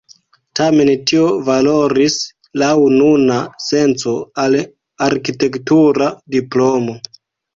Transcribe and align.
Tamen 0.59 0.89
tio 1.09 1.25
valoris 1.49 2.15
laŭ 2.61 2.71
nuna 2.95 3.37
senco 3.67 4.15
al 4.45 4.57
arkitektura 5.09 6.09
diplomo. 6.37 6.99